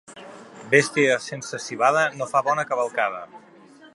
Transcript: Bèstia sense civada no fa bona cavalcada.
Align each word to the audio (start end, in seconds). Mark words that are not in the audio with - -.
Bèstia 0.71 1.17
sense 1.25 1.59
civada 1.67 2.03
no 2.21 2.31
fa 2.33 2.43
bona 2.49 2.67
cavalcada. 2.73 3.23